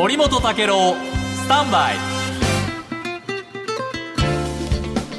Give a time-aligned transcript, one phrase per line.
[0.00, 0.94] 森本武郎
[1.34, 1.96] スタンバイ。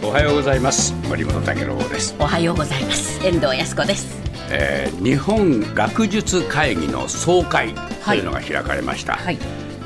[0.03, 0.95] おはようございます。
[1.07, 3.23] 森本武郎です、おはようございます。
[3.23, 4.17] 遠藤康子です。
[4.49, 9.37] えー日本学術会議の総会というのが開かれました、はい。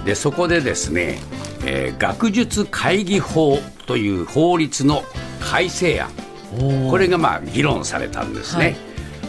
[0.06, 1.20] でそこでですね、
[1.66, 5.04] えー学術会議法という法律の
[5.42, 6.10] 改正案。
[6.90, 8.78] これがまあ議論されたんですね、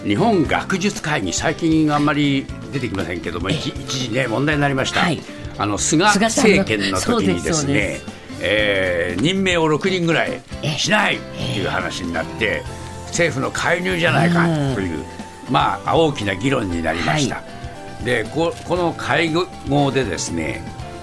[0.04, 5.20] 日本学術会議最近あんまり出てきませんけども一一時ね問題になりました、はい
[5.58, 8.06] あの菅政権の時にですねす
[8.40, 12.62] えー任命を6人ぐらいえしないという話になって
[13.06, 15.04] 政府の介入じゃないかという、
[15.50, 17.42] まあ大きな議論になりました、
[18.04, 20.62] でここの会合でですね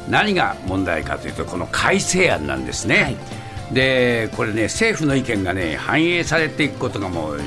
[0.10, 3.10] 何が問題かというとこの改正案なんですね、は
[3.72, 3.74] い。
[3.74, 7.44] でこれね政府の意見がね反映されていくことがもうは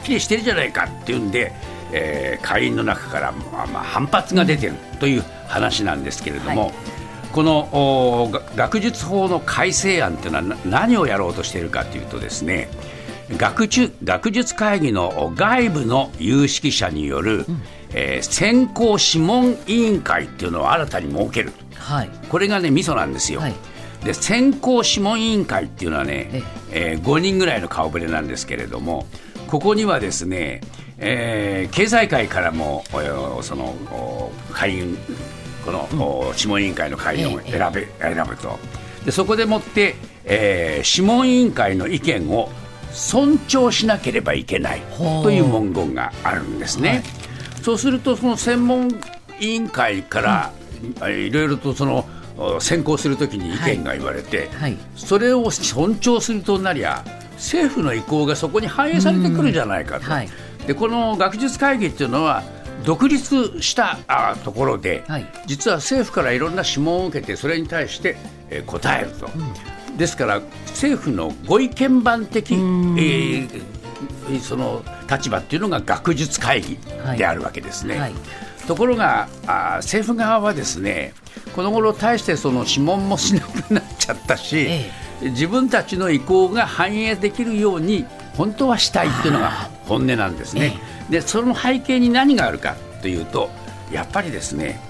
[0.00, 1.52] っきりしてるじゃないかっていうんで、
[1.94, 6.72] えー会員の中から、まあまあ、反発が出てるという話なんですけれども、はい。
[7.32, 12.68] この学術法の改正案というのはな何をやろうとしているかというとですね
[13.36, 17.46] 学術学術会議の外部の有識者による、
[17.92, 21.52] えー選考諮問委員会っていうのを新たに設ける。
[21.76, 22.10] はい。
[22.28, 23.54] これがねミソなんですよ、はい。
[24.04, 26.98] で選考諮問委員会っていうのはねえ、え。
[27.00, 29.06] ー5人ぐらいの顔ぶれなんですけれども
[29.46, 30.60] ここにはですね、
[30.98, 32.84] えー経済界からも
[33.36, 34.96] おそのお会員
[35.64, 38.58] この、お諮問委員会の会員をええ選べ、選ぶと。
[39.04, 42.50] でそこでもって、えー諮問委員会の意見を
[42.92, 44.82] 尊重しなければいけない
[45.22, 46.88] という文言があるんですね。
[46.90, 47.02] はい。
[47.62, 48.88] そうするとその専門
[49.40, 50.52] 委員会から、
[51.00, 52.06] あいろいろとその
[52.36, 54.76] お選考するときに意見が言われて、はい。
[54.96, 57.04] それを尊重するとなりゃ
[57.34, 60.28] 政府の意向がそこに反映されてくるじゃないかと、うんはい。
[60.66, 62.42] でこの学術会議っていうのは
[62.84, 65.26] 独立したあところで、はい。
[65.46, 68.16] 実は政府からいろんな諮問を受けてそれに対して、
[68.50, 69.28] えー答えると、
[69.96, 73.62] ですから政府のご意見番的、えー
[74.42, 76.78] その立場っていうのが学術会議
[77.16, 77.98] であるわけですね。
[77.98, 78.14] はい。
[78.66, 81.14] ところがあー政府側はですね
[81.54, 84.90] この頃大してその諮問もしなくなっちゃったし、え
[85.30, 89.50] 自分たちの意向が反映できるように本当はしたいっていうのが
[89.86, 90.76] 本音なんですね。
[91.10, 93.50] でその背景に何があるかというと
[93.92, 94.80] やっぱりですね、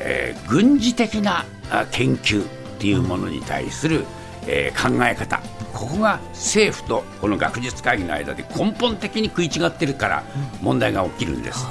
[0.00, 2.46] えー軍事的なあ研究っ
[2.78, 4.04] ていうものに対する、
[4.46, 5.40] えー考え方。
[5.72, 10.24] ここが政府とこの学術会議の間で根本的に食い違ってるから
[10.60, 11.64] 問題が起きるんです。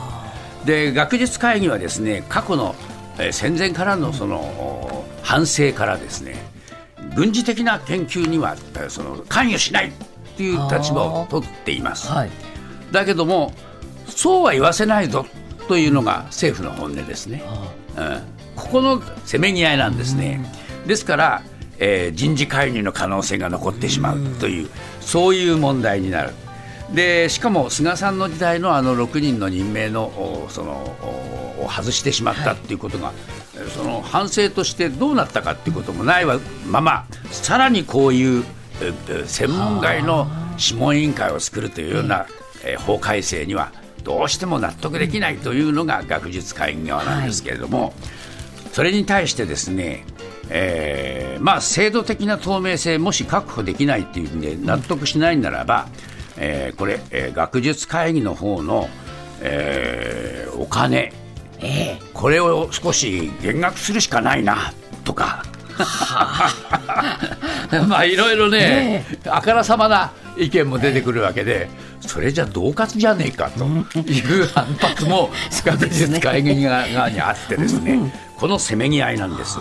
[0.66, 2.76] で学術会議はですね過去の、
[3.18, 6.36] えー戦前からのその、お反省からですね
[7.16, 9.92] 軍事的な研究にはえーその関与しない
[10.38, 12.10] という立場を取っています。
[12.12, 12.30] はい
[12.92, 13.54] だけども
[14.08, 15.26] そうは言わせないぞ
[15.68, 17.44] というのが政府の本音ですね。
[17.96, 18.22] うん、
[18.56, 20.44] ここのせめぎ合いなんですね。
[20.88, 21.42] ですから、
[21.78, 24.70] えー人事介入の可能性が残ってしまうという、
[25.02, 26.34] そういう問題になる。
[26.94, 30.72] でしかも菅さんの時代のあの6人の任命のおその
[31.60, 33.30] おを外してしまったっていうことが、えー
[33.70, 38.46] その反省としてどうなったかっていうこともないわままさらにこういう
[39.26, 42.26] 専門外の諮問委員会を作るというような、
[42.64, 43.74] えー法改正には
[44.04, 47.94] どうしても納得できないというのが学術会議側なんですけれども、
[48.72, 50.06] それに対してですね、
[50.50, 55.90] えーまあ、制度的な透明性もし確保できないというんで納得しないならば、
[56.40, 58.90] えーこれ、えー学術会議の方の、
[59.42, 61.14] えーお金
[61.62, 64.74] ええこれを少し減額するしかないな
[65.04, 65.44] とか。
[67.88, 71.70] まあいろいろね、あからさまな意見も出てくるわけで、
[72.02, 73.64] それじゃ恫喝じゃねえかと
[74.02, 75.30] いう反発も
[75.66, 79.58] 学術会議側にあってですね、このせめぎ合いなんです。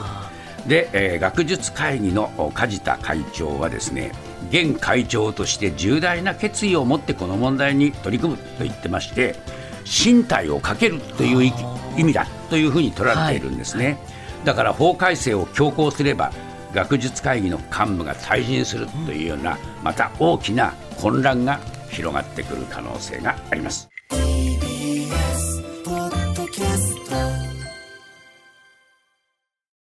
[0.66, 4.10] で、えー学術会議のお梶田会長はですね
[4.50, 9.36] 現会長として重大な決意を持ってこの問題に取り組むと言ってまして
[9.84, 11.52] 身体をかけるという意
[11.96, 13.98] 意味だというふうに取られているんですね、
[14.44, 16.32] だから法改正を強行すれば
[16.72, 21.58] 学術会議の幹部が退陣するというようなまた大きな混乱が
[21.90, 23.88] 広がってくる可能性があります